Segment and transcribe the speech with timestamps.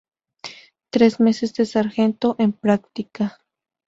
[0.89, 3.37] Tres meses de Sargento en práctica.